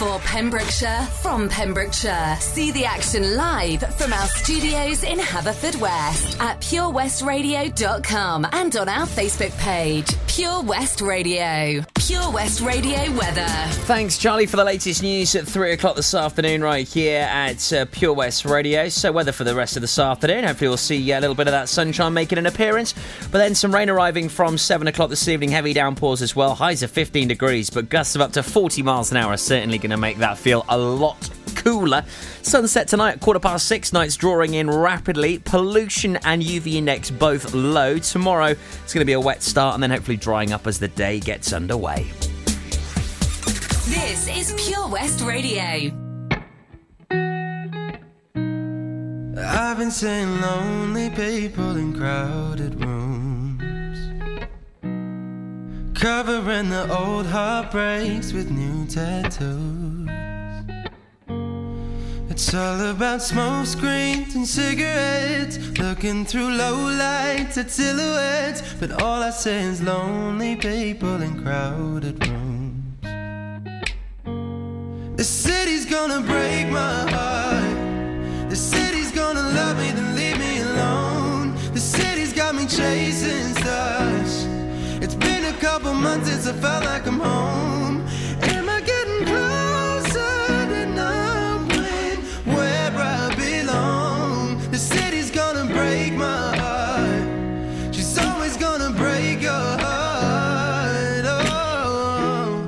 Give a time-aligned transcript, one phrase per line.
[0.00, 8.46] For Pembrokeshire, from Pembrokeshire, see the action live from our studios in Haverfordwest at purewestradio.com
[8.52, 11.84] and on our Facebook page, Pure West Radio.
[11.96, 13.46] Pure West Radio weather.
[13.84, 17.84] Thanks, Charlie, for the latest news at 3 o'clock this afternoon, right here at uh,
[17.92, 18.88] Pure West Radio.
[18.88, 20.44] So, weather for the rest of this afternoon.
[20.44, 22.94] Hopefully, we'll see a little bit of that sunshine making an appearance,
[23.30, 26.54] but then some rain arriving from 7 o'clock this evening, heavy downpours as well.
[26.54, 29.36] High highs of 15 degrees, but gusts of up to 40 miles an hour are
[29.36, 32.04] certainly going to make that feel a lot cooler.
[32.42, 35.40] Sunset tonight at quarter past six, nights drawing in rapidly.
[35.40, 37.98] Pollution and UV index both low.
[37.98, 40.86] Tomorrow it's going to be a wet start and then hopefully drying up as the
[40.86, 42.06] day gets underway.
[43.88, 45.90] This is Pure West Radio.
[49.42, 52.99] I've been seeing lonely people in crowded rooms.
[56.00, 60.08] Covering the old heartbreaks with new tattoos.
[62.30, 65.58] It's all about smoke screens and cigarettes.
[65.78, 68.62] Looking through low lights at silhouettes.
[68.80, 72.96] But all I see is lonely people in crowded rooms.
[75.18, 78.48] The city's gonna break my heart.
[78.48, 81.54] The city's gonna love me, then leave me alone.
[81.74, 83.49] The city's got me chasing
[86.10, 87.96] months since I felt like I'm home.
[88.54, 92.18] Am I getting closer to knowing
[92.54, 94.58] where I belong?
[94.74, 97.94] The city's gonna break my heart.
[97.94, 101.24] She's always gonna break your heart.
[101.36, 102.60] Oh.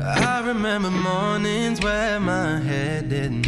[0.00, 3.47] I remember mornings where my head didn't.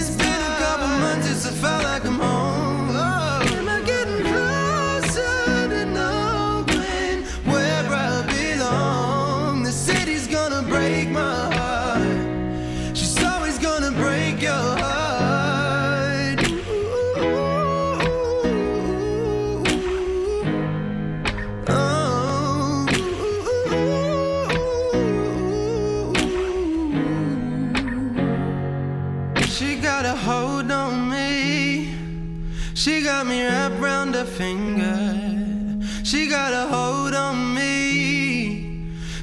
[1.43, 2.70] I felt like I'm home.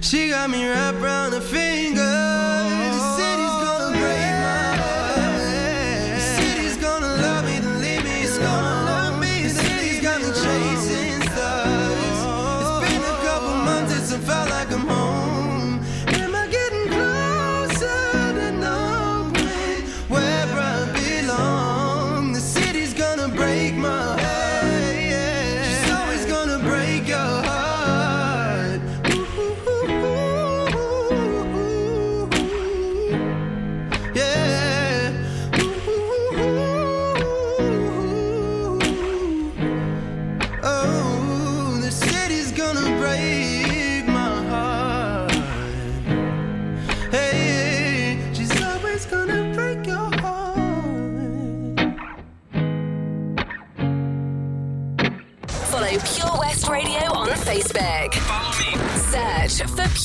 [0.09, 2.28] She got me wrapped around her finger.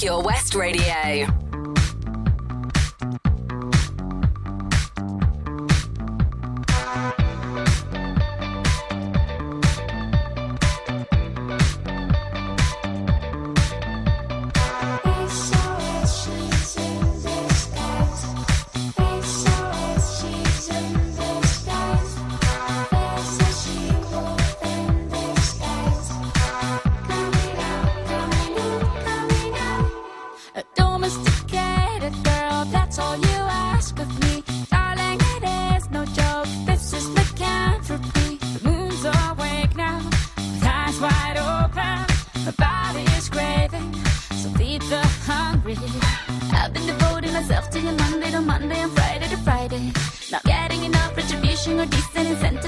[0.04, 1.43] Pure West Radio.
[51.80, 52.63] a decent, incentive.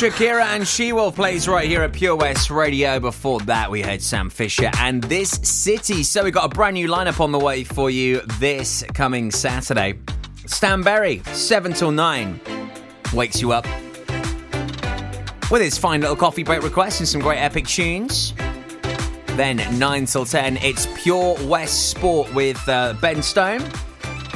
[0.00, 2.98] Shakira and She Wolf plays right here at Pure West Radio.
[2.98, 6.02] Before that, we heard Sam Fischer and This City.
[6.04, 9.98] So we got a brand new lineup on the way for you this coming Saturday.
[10.46, 12.40] Stan Berry, 7 till 9,
[13.12, 13.66] wakes you up
[15.50, 18.32] with his fine little coffee break requests and some great epic tunes.
[19.36, 23.62] Then 9 till 10, it's Pure West Sport with uh, Ben Stone.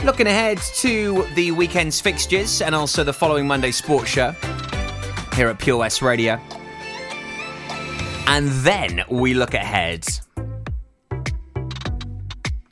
[0.04, 4.35] Looking ahead to the weekend's fixtures and also the following Monday sports show
[5.35, 6.41] here at Pure West Radio.
[8.26, 10.07] And then we look ahead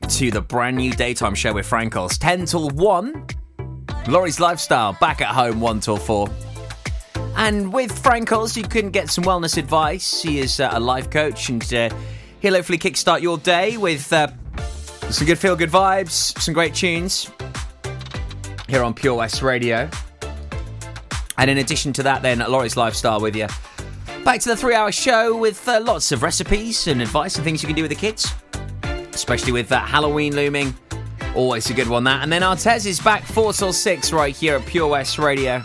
[0.09, 3.26] to the brand new daytime show with Frankles, 10 till 1.
[4.09, 6.28] Laurie's Lifestyle, back at home, 1 till 4.
[7.37, 10.23] And with Frankles, you can get some wellness advice.
[10.23, 11.90] He is uh, a life coach and uh,
[12.40, 14.28] he'll hopefully kickstart your day with uh,
[15.11, 17.31] some good feel good vibes, some great tunes
[18.69, 19.90] here on Pure West Radio.
[21.42, 23.49] And in addition to that, then, Laurie's Lifestyle with you.
[24.25, 27.64] Back to the three hour show with uh, lots of recipes and advice and things
[27.64, 28.32] you can do with the kids,
[29.12, 30.72] especially with that Halloween looming.
[31.34, 32.22] Always a good one, that.
[32.22, 35.64] And then Artez is back 4 till 6 right here at Pure West Radio.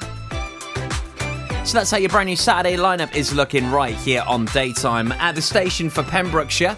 [1.63, 5.35] So that's how your brand new Saturday lineup is looking right here on daytime at
[5.35, 6.75] the station for Pembrokeshire.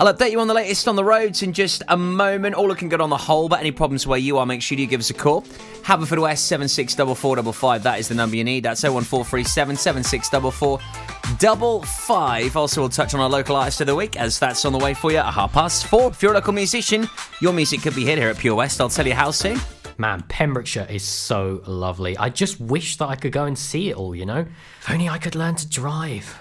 [0.00, 2.54] I'll update you on the latest on the roads in just a moment.
[2.54, 4.86] All looking good on the whole, but any problems where you are, make sure you
[4.86, 5.42] give us a call.
[5.82, 7.82] Haverfordwest 764455.
[7.82, 8.62] That is the number you need.
[8.62, 12.56] That's 01437 764455.
[12.56, 14.94] Also, we'll touch on our local artist of the week as that's on the way
[14.94, 16.10] for you at half past four.
[16.10, 17.08] If you're a local musician,
[17.40, 18.80] your music could be hit here at Pure West.
[18.80, 19.58] I'll tell you how soon.
[19.96, 22.16] Man, Pembrokeshire is so lovely.
[22.18, 24.46] I just wish that I could go and see it all, you know?
[24.80, 26.38] If only I could learn to drive.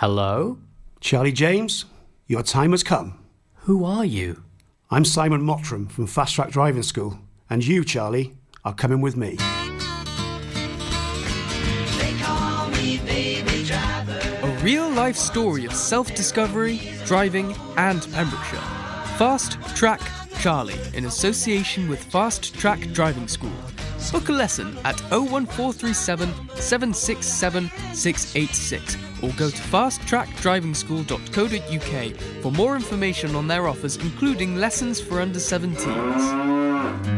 [0.00, 0.58] Hello?
[1.00, 1.84] Charlie James,
[2.28, 3.18] your time has come.
[3.62, 4.44] Who are you?
[4.92, 7.18] I'm Simon Mottram from Fast Track Driving School,
[7.50, 9.36] and you, Charlie, are coming with me.
[14.40, 18.60] A real life story of self discovery, driving, and Pembrokeshire.
[19.18, 20.00] Fast Track
[20.38, 23.50] Charlie in association with Fast Track Driving School.
[24.10, 33.48] Book a lesson at 01437 767 686 or go to fasttrackdrivingschool.co.uk for more information on
[33.48, 37.17] their offers, including lessons for under 17s.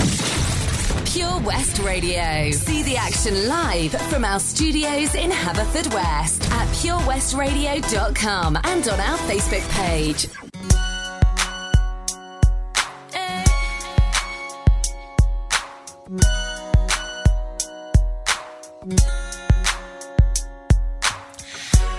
[1.11, 2.51] Pure West Radio.
[2.51, 9.69] See the action live from our studios in Haverfordwest at purewestradio.com and on our Facebook
[9.71, 10.27] page.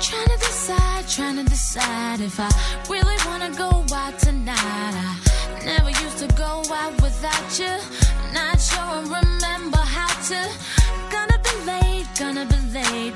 [0.00, 2.49] Trying to decide, trying to decide if I
[2.88, 4.92] really wanna go out tonight.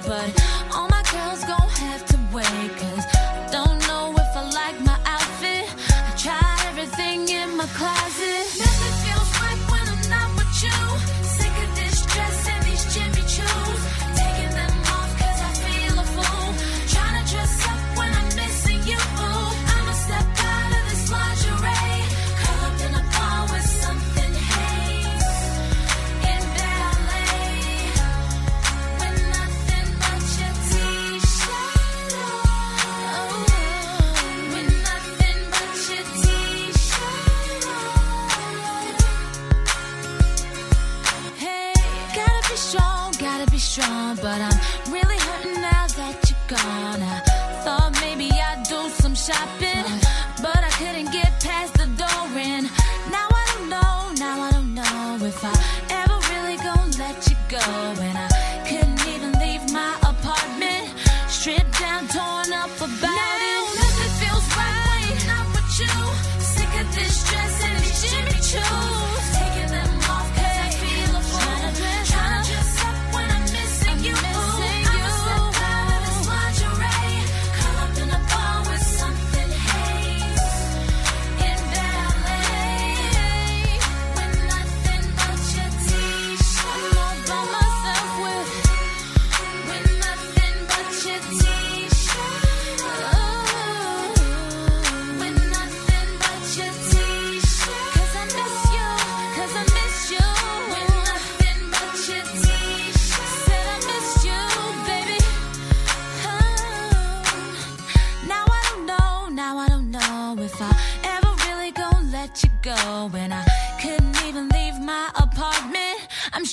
[0.05, 0.36] But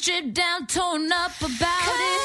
[0.04, 2.23] stripped down, torn up about it.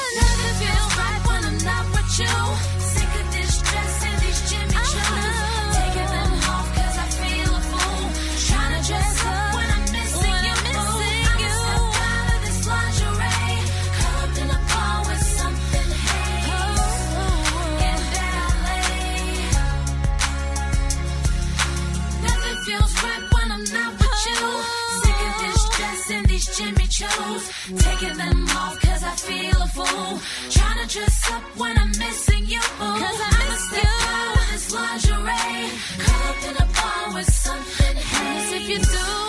[27.77, 30.19] Taking them off cause I feel a fool.
[30.49, 32.59] Trying to dress up when I'm missing you.
[32.59, 35.69] Cause I miss step Out with this lingerie.
[35.99, 37.95] Caught up in a bar with something.
[37.95, 38.55] Hey.
[38.57, 39.28] If you do.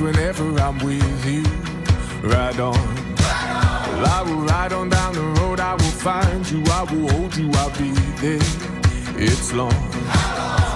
[0.00, 1.42] Whenever I'm with you.
[2.22, 2.78] Ride on.
[3.16, 7.36] Well, I will ride on down the road, I will find you, I will hold
[7.36, 7.90] you, I'll be
[8.22, 8.38] there.
[9.16, 9.74] It's long.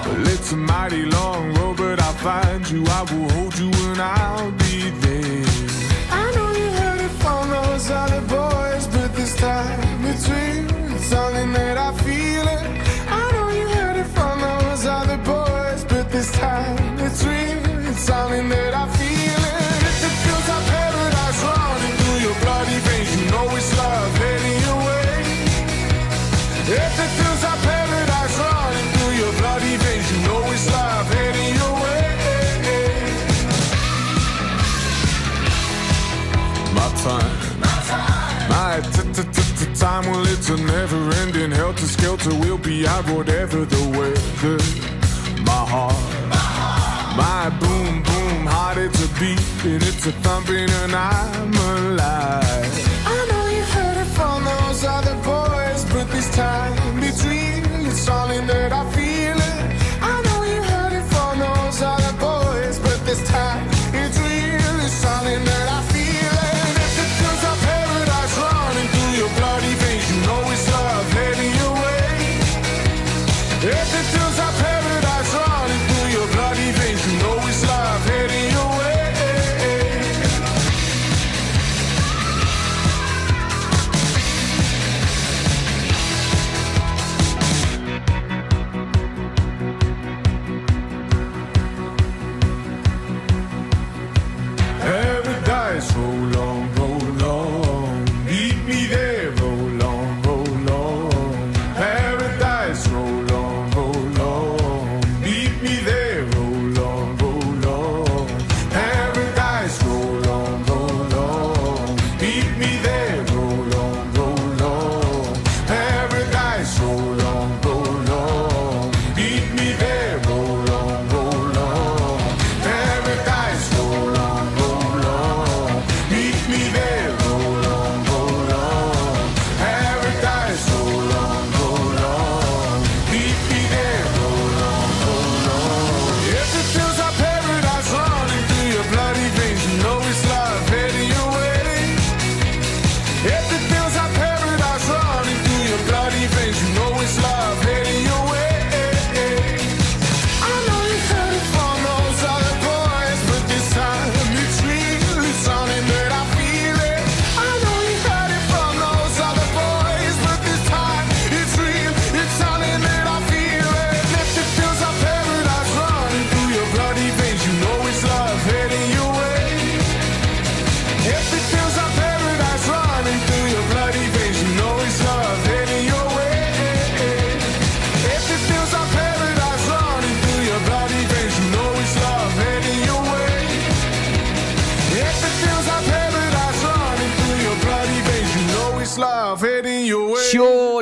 [0.06, 4.00] Well, it's a mighty long road, but I'll find you, I will hold you, and
[4.00, 5.46] I'll be there.
[6.10, 10.94] I know you heard it from those other boys, but this time it's real.
[10.94, 12.66] It's something that I feel it.
[13.08, 17.88] I know you heard it from those other boys, but this time it's real.
[17.88, 18.61] It's something that
[40.02, 42.30] time, well, it's a never ending helter skelter.
[42.30, 44.58] We'll be out whatever the weather.
[45.42, 45.94] My heart,
[47.16, 52.72] my boom boom heart, it's a beat and it's a thumping, and I'm alive.
[53.06, 56.81] I know you heard it from those other boys, but this time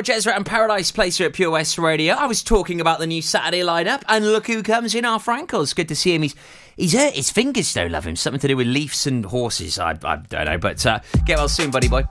[0.01, 2.15] George Ezra and Paradise Place here at Pure West Radio.
[2.15, 5.75] I was talking about the new Saturday lineup, and look who comes in, our Frankles.
[5.75, 6.23] Good to see him.
[6.23, 6.33] He's
[6.75, 8.15] he's hurt his fingers though, love him.
[8.15, 9.77] Something to do with leaves and horses.
[9.77, 12.05] I, I don't know, but uh, get well soon, buddy boy.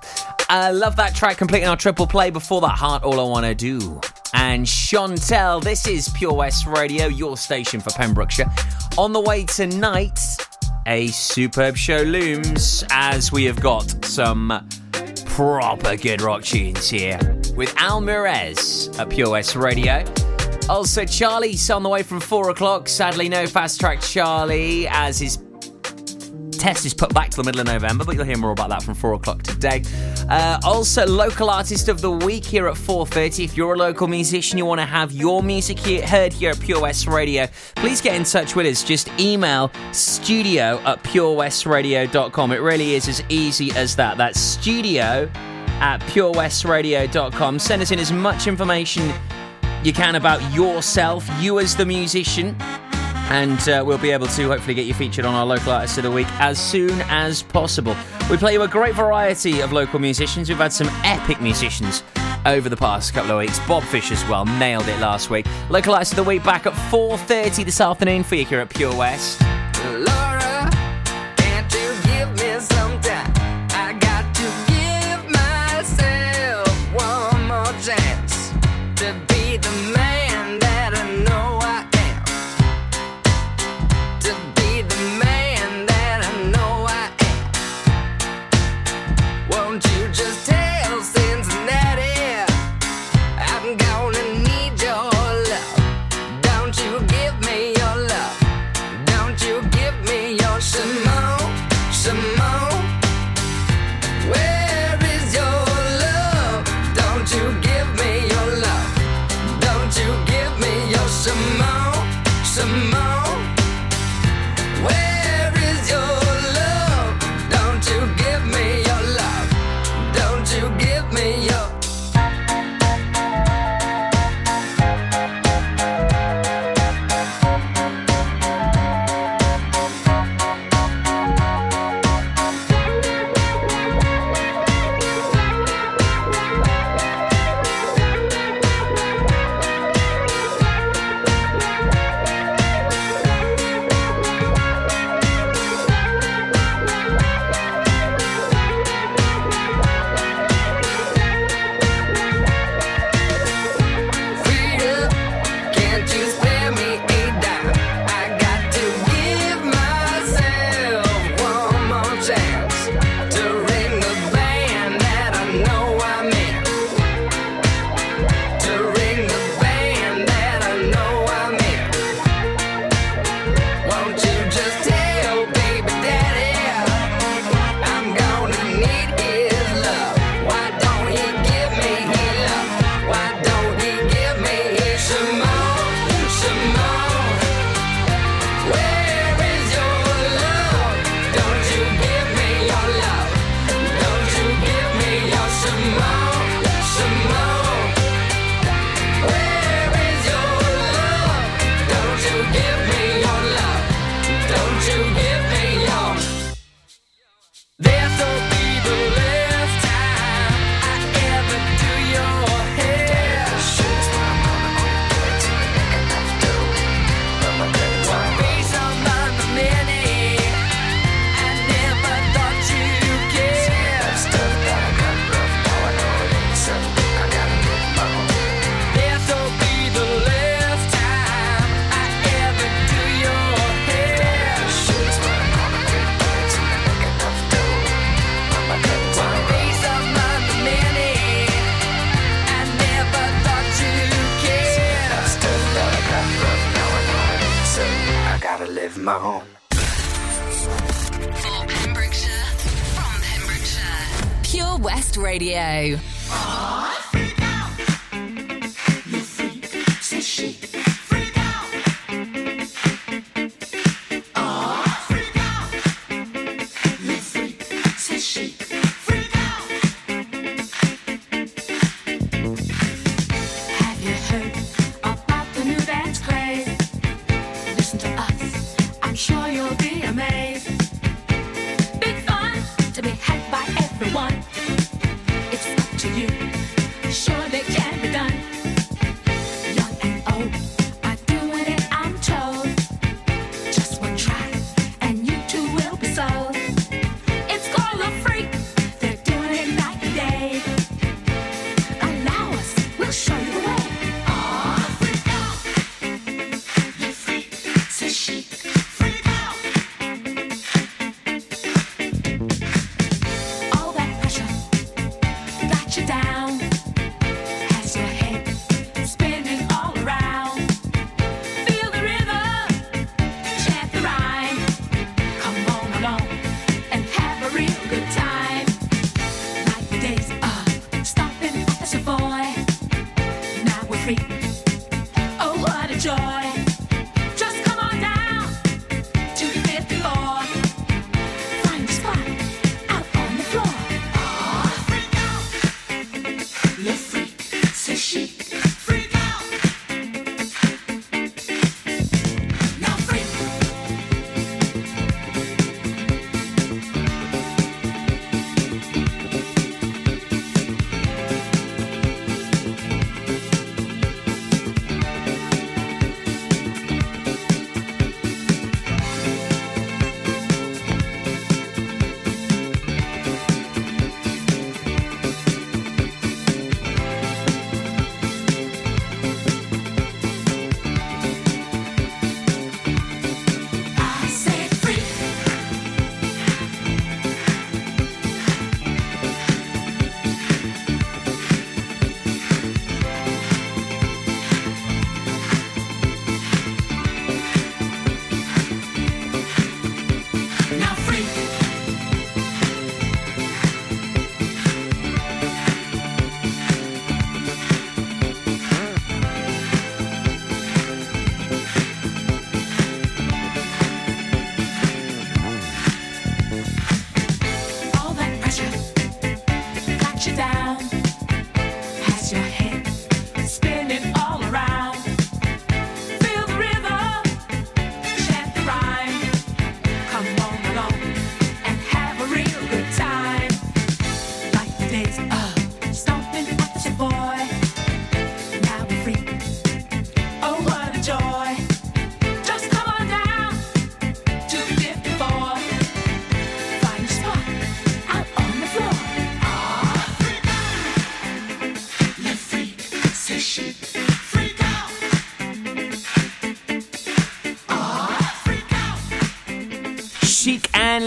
[0.49, 3.03] I love that track completing our triple play before that heart.
[3.03, 4.01] All I wanna do.
[4.35, 8.47] And Chantel, this is Pure West Radio, your station for Pembrokeshire.
[8.99, 10.21] On the way tonight,
[10.87, 14.69] a superb show looms as we have got some
[15.41, 17.19] proper good rock tunes here
[17.57, 20.05] with Al Mirez at Pure West Radio.
[20.69, 22.87] Also, Charlie's on the way from four o'clock.
[22.87, 25.39] Sadly, no fast track Charlie as his
[26.61, 28.83] test is put back to the middle of November, but you'll hear more about that
[28.83, 29.83] from four o'clock today.
[30.29, 33.45] Uh, also, local artist of the week here at 4:30.
[33.45, 36.61] If you're a local musician, you want to have your music here, heard here at
[36.61, 38.85] Pure West Radio, please get in touch with us.
[38.85, 42.53] Just email studio at purewestradio.com.
[42.53, 44.19] It really is as easy as that.
[44.19, 45.31] That's studio
[45.81, 47.59] at purewestradio.com.
[47.59, 49.13] Send us in as much information
[49.83, 52.55] you can about yourself, you as the musician,
[53.31, 56.05] and uh, we'll be able to hopefully get you featured on our local artist of
[56.05, 57.97] the week as soon as possible.
[58.31, 60.49] We play you a great variety of local musicians.
[60.49, 62.03] We've had some epic musicians
[62.45, 63.59] over the past couple of weeks.
[63.67, 65.47] Bob Fish as well nailed it last week.
[65.69, 68.97] Local artist of the week back at 4:30 this afternoon for you here at Pure
[68.97, 69.41] West.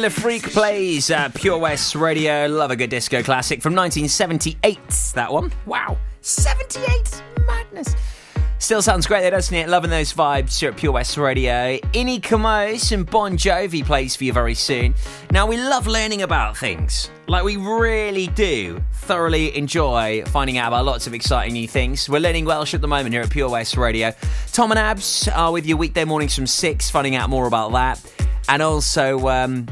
[0.09, 2.47] Freak plays at Pure West Radio.
[2.47, 4.79] Love a good disco classic from 1978.
[5.15, 5.51] That one.
[5.65, 5.97] Wow.
[6.21, 7.23] 78.
[7.45, 7.95] Madness.
[8.63, 9.67] Still sounds great though, doesn't it?
[9.67, 11.77] Loving those vibes here at Pure West Radio.
[11.93, 14.95] Inni and Bon Jovi plays for you very soon.
[15.31, 17.09] Now, we love learning about things.
[17.27, 22.07] Like, we really do thoroughly enjoy finding out about lots of exciting new things.
[22.07, 24.13] We're learning Welsh at the moment here at Pure West Radio.
[24.53, 28.01] Tom and Abs are with you weekday mornings from 6, finding out more about that.
[28.47, 29.67] And also, um,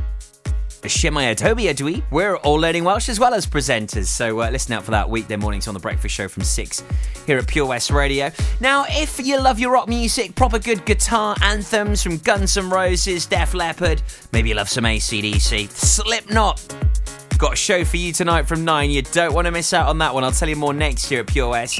[0.88, 2.04] Shemaya Toby Adwi.
[2.12, 5.36] We're all learning Welsh as well as presenters, so uh, listen out for that weekday
[5.36, 6.84] mornings on the Breakfast Show from 6
[7.26, 8.32] here at Pure West Radio.
[8.60, 13.26] Now, if you love your rock music, proper good guitar anthems from Guns N' Roses,
[13.26, 14.02] Def Leppard,
[14.32, 16.76] maybe you love some ACDC, Slipknot.
[17.38, 18.92] Got a show for you tonight from 9.
[18.92, 20.24] You don't want to miss out on that one.
[20.24, 21.80] I'll tell you more next here at Pure West.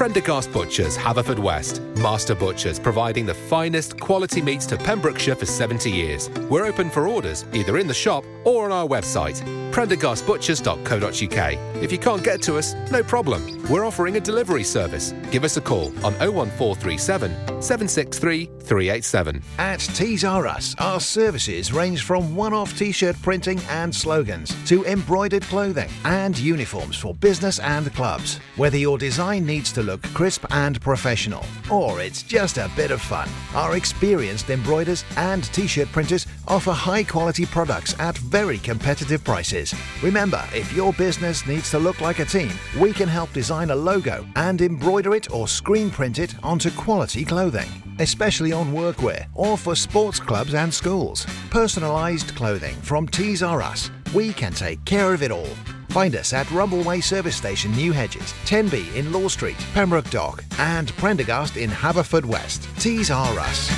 [0.00, 1.98] Prendergast Butchers, Haverfordwest.
[1.98, 6.30] Master Butchers, providing the finest quality meats to Pembrokeshire for 70 years.
[6.48, 9.42] We're open for orders, either in the shop or on our website,
[9.72, 11.82] prendergastbutchers.co.uk.
[11.82, 13.62] If you can't get to us, no problem.
[13.68, 15.12] We're offering a delivery service.
[15.30, 17.30] Give us a call on 01437
[17.60, 19.42] 763 387.
[19.58, 24.56] At Tees R Us, our services range from one off t shirt printing and slogans
[24.66, 28.40] to embroidered clothing and uniforms for business and clubs.
[28.56, 33.00] Whether your design needs to look crisp and professional, or it's just a bit of
[33.00, 39.22] fun, our experienced embroiders and t shirt printers offer high quality products at very competitive
[39.24, 39.74] prices.
[40.02, 43.76] Remember, if your business needs to look like a team, we can help design a
[43.76, 47.68] logo and embroider it or screen print it onto quality clothing
[48.00, 51.26] especially on workwear or for sports clubs and schools.
[51.50, 53.90] Personalised clothing from Tees R Us.
[54.14, 55.48] We can take care of it all.
[55.90, 60.92] Find us at Rumbleway Service Station, New Hedges, 10B in Law Street, Pembroke Dock, and
[60.96, 62.68] Prendergast in Haverfordwest.
[62.80, 63.68] Tees R Us.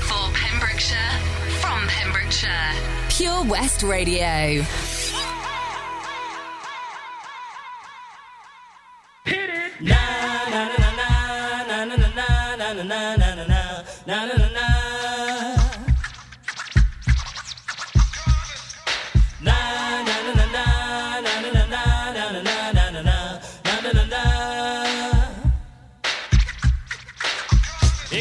[0.00, 0.96] For Pembrokeshire,
[1.60, 2.72] from Pembrokeshire,
[3.10, 4.62] Pure West Radio.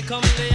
[0.08, 0.51] Come the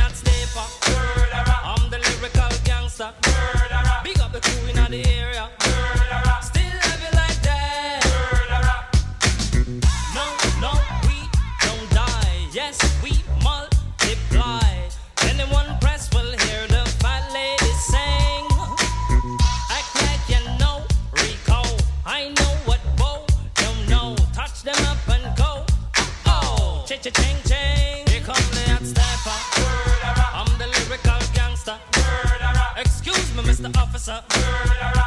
[34.09, 34.23] Officer.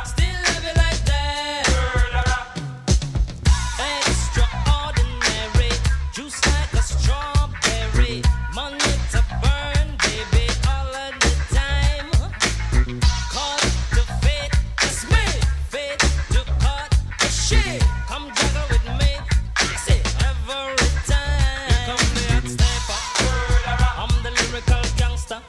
[0.03, 1.63] Still have it like that.
[3.95, 5.71] Extraordinary,
[6.11, 8.21] juice like a strawberry.
[8.53, 12.11] Money to burn, baby, all of the time.
[13.95, 14.51] The fit,
[14.83, 15.25] it's me.
[15.69, 15.99] Fit
[16.33, 16.91] to cut.
[18.07, 19.11] Come juggle with me.
[19.61, 20.75] It every
[21.07, 21.87] time.
[21.87, 22.05] Come
[22.57, 23.03] the hot.
[23.97, 25.39] I'm the lyrical gangster.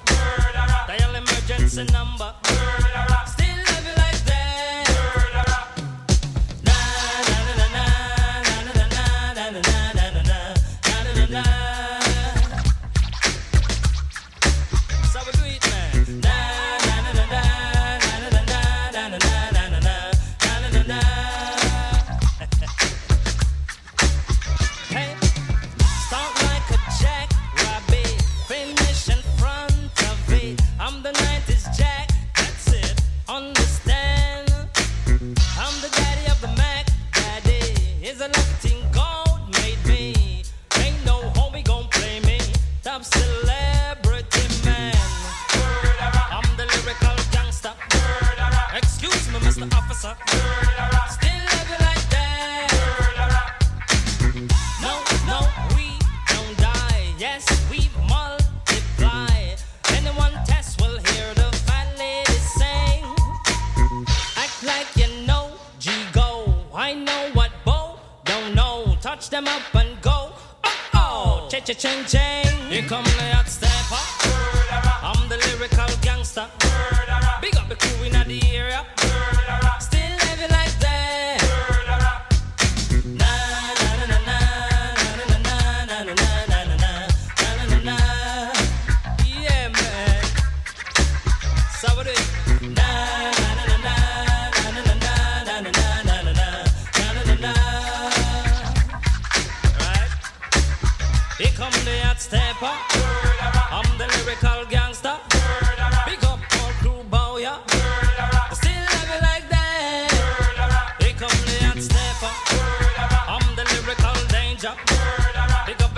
[0.86, 2.30] Dial emergency number.
[2.44, 3.09] Still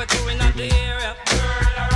[0.02, 1.14] but you out the area.
[1.30, 1.91] Girl,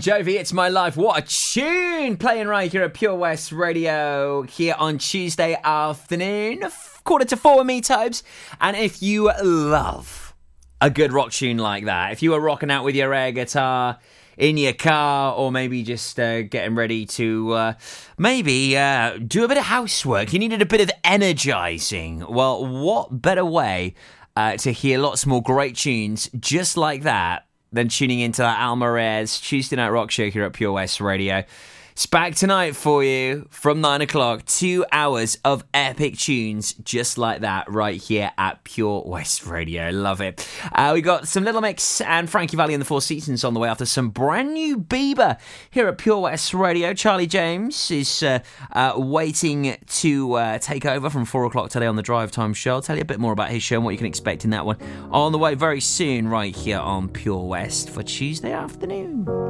[0.00, 0.96] Jovi, it's my life.
[0.96, 2.16] What a tune!
[2.16, 6.64] Playing right here at Pure West Radio here on Tuesday afternoon,
[7.04, 8.22] quarter to four me, Tobes.
[8.62, 10.34] And if you love
[10.80, 13.98] a good rock tune like that, if you were rocking out with your air guitar
[14.38, 17.72] in your car, or maybe just uh, getting ready to uh,
[18.16, 22.24] maybe uh, do a bit of housework, you needed a bit of energizing.
[22.26, 23.94] Well, what better way
[24.34, 29.76] uh, to hear lots more great tunes just like that than tuning into Almarez Tuesday
[29.76, 31.44] Night Rock Show here at Pure West Radio.
[32.00, 34.46] It's back tonight for you from 9 o'clock.
[34.46, 39.90] Two hours of epic tunes just like that right here at Pure West Radio.
[39.90, 40.48] Love it.
[40.72, 43.60] Uh, we got some Little Mix and Frankie Valli and the Four Seasons on the
[43.60, 45.38] way after some brand new Bieber
[45.68, 46.94] here at Pure West Radio.
[46.94, 48.38] Charlie James is uh,
[48.72, 52.76] uh, waiting to uh, take over from 4 o'clock today on the Drive Time Show.
[52.76, 54.52] I'll tell you a bit more about his show and what you can expect in
[54.52, 54.78] that one
[55.10, 59.49] on the way very soon right here on Pure West for Tuesday afternoon.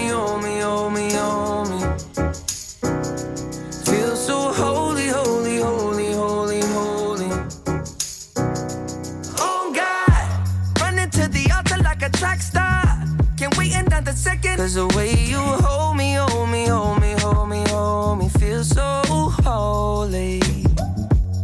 [14.61, 18.63] Cause the way you hold me, hold me, hold me, hold me, hold me, feel
[18.63, 19.01] so
[19.43, 20.39] holy.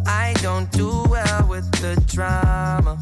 [0.05, 2.95] I don't do well with the drama.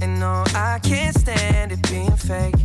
[0.00, 2.56] And no, I can't stand it being fake.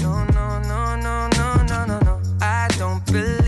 [0.00, 2.22] No, no, no, no, no, no, no, no.
[2.40, 3.47] I don't believe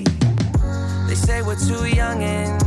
[1.51, 2.61] We're too young and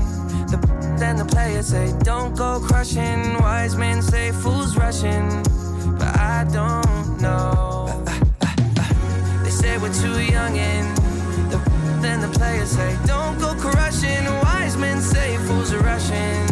[0.50, 0.58] the
[0.98, 3.32] then the players say don't go crushing.
[3.40, 5.26] Wise men say fools rushing,
[5.98, 8.04] but I don't know.
[9.42, 10.98] They say we're too young and
[11.50, 11.56] the
[12.02, 14.22] then the players say don't go crushing.
[14.42, 16.46] Wise men say fools are rushing,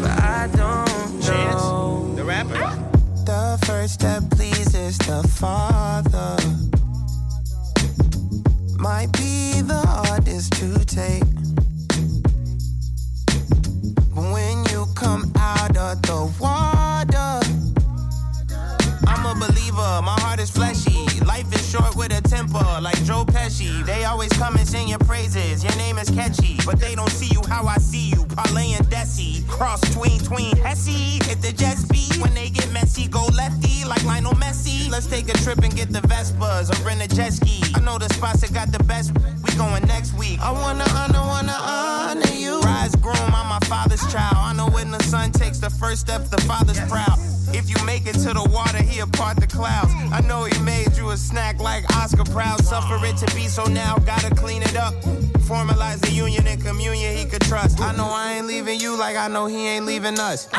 [0.00, 1.26] but I don't know.
[1.28, 2.64] Chance, The rapper.
[3.26, 4.22] The first step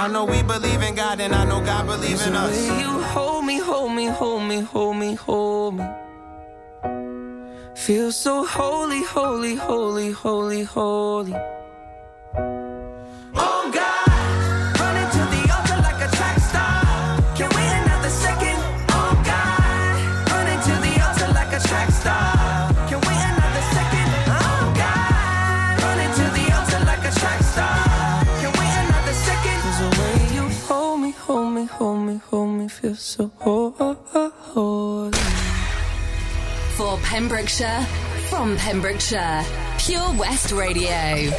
[0.06, 2.56] I know we believe in God and I know God believe in us.
[2.80, 5.86] you hold me, hold me, hold me, hold me, hold me.
[7.74, 11.34] Feel so holy, holy, holy, holy, holy.
[37.16, 37.88] Pembrokeshire,
[38.28, 39.46] from Pembrokeshire,
[39.80, 41.32] Pure West Radio.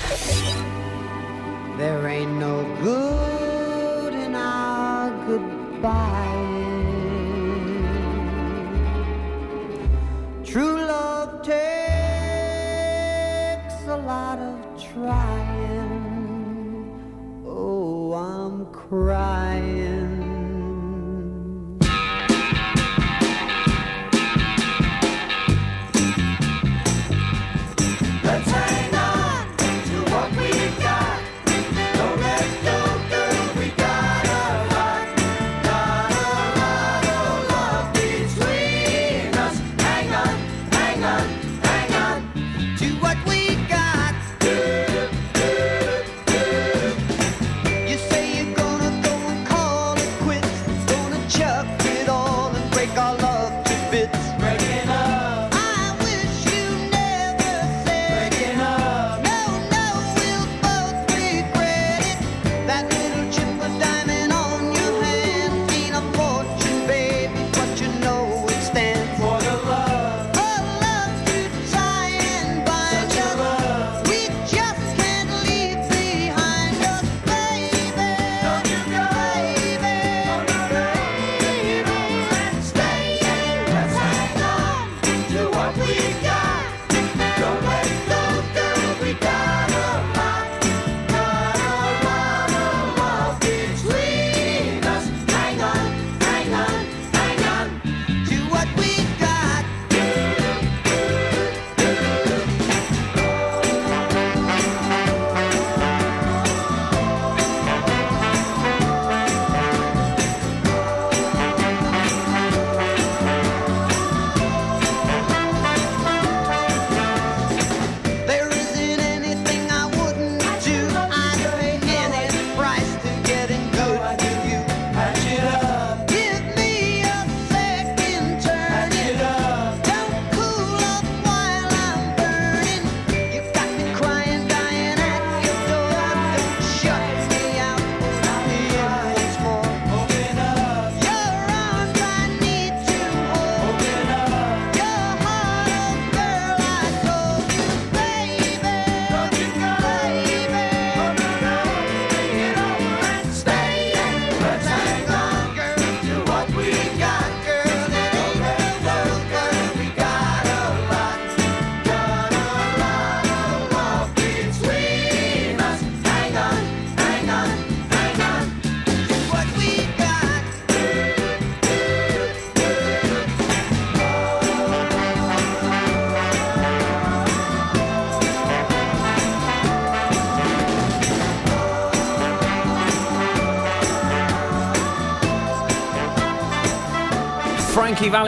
[1.76, 6.32] There ain't no good in our goodbye.
[10.46, 11.58] True love takes
[13.86, 16.10] a lot of trying.
[17.44, 19.95] Oh, I'm crying.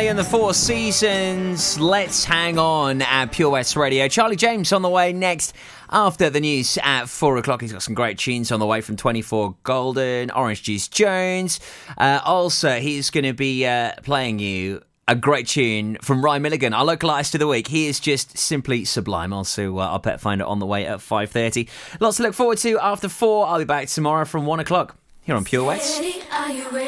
[0.08, 1.78] And the Four Seasons.
[1.78, 4.08] Let's hang on at Pure West Radio.
[4.08, 5.52] Charlie James on the way next
[5.90, 7.60] after the news at four o'clock.
[7.60, 11.60] He's got some great tunes on the way from 24 Golden, Oran Juice Jones.
[11.98, 16.72] Uh, also, he's going to be uh, playing you a great tune from Ryan Milligan,
[16.72, 17.68] our local artist of the week.
[17.68, 19.34] He is just simply sublime.
[19.34, 21.68] Also, uh, our pet finder on the way at 5.30.
[22.00, 23.46] Lots to look forward to after four.
[23.46, 24.96] I'll be back tomorrow from one o'clock
[25.28, 26.02] here on Pure West.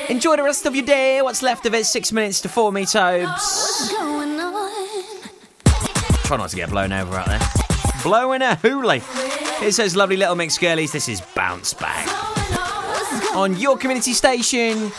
[0.09, 1.21] Enjoy the rest of your day.
[1.21, 1.85] What's left of it?
[1.85, 3.91] Six minutes to four me tobes.
[6.25, 7.41] Try not to get blown over out there.
[8.03, 9.03] Blowing a hula.
[9.63, 10.91] It says, lovely little mix girlies.
[10.91, 12.09] This is Bounce Back
[13.35, 14.91] on your community station.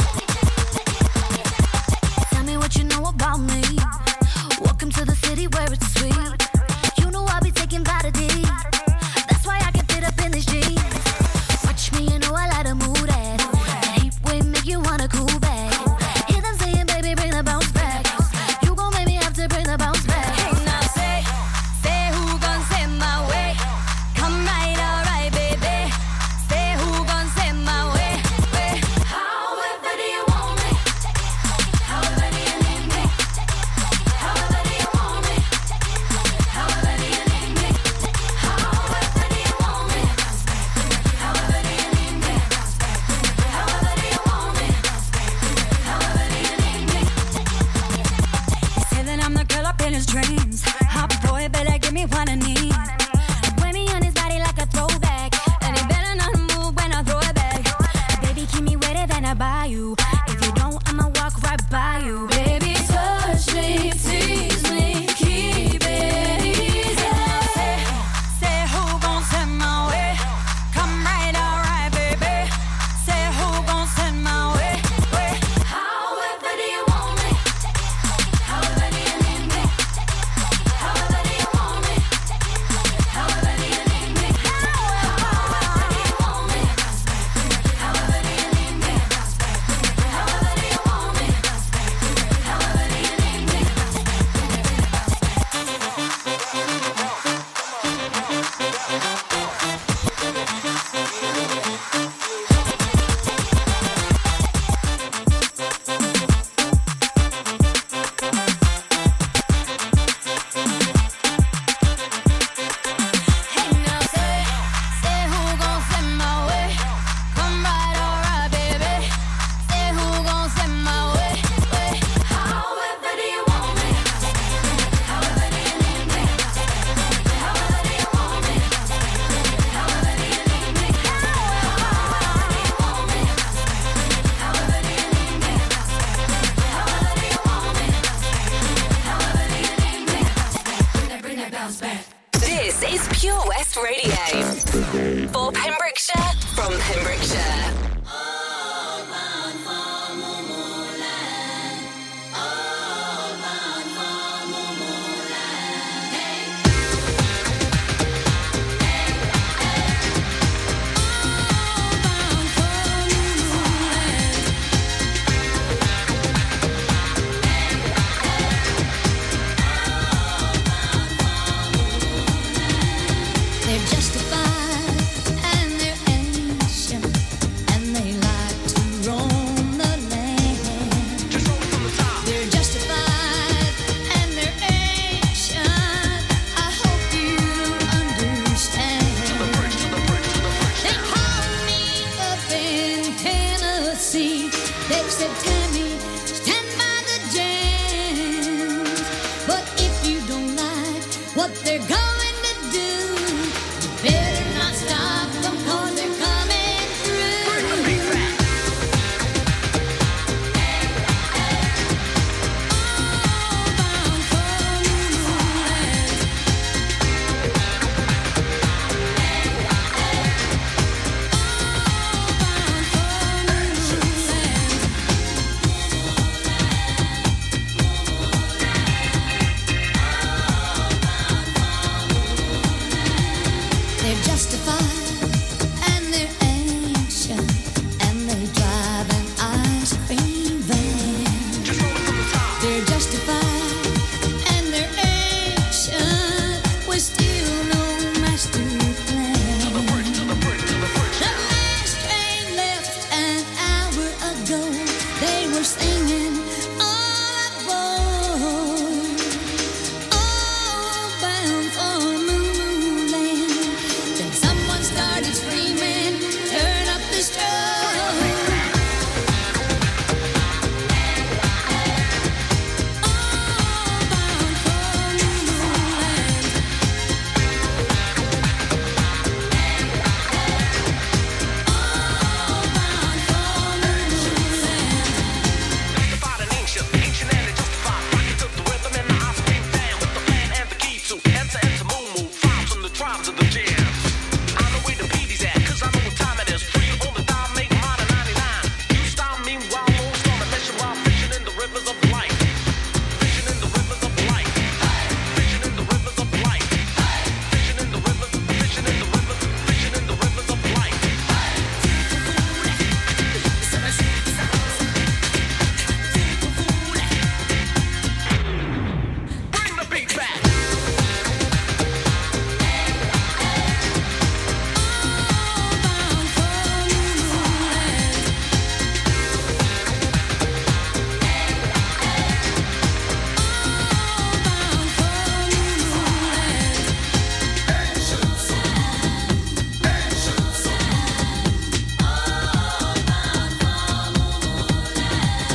[234.42, 235.01] justify